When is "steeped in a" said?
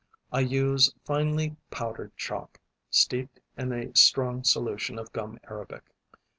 2.89-3.93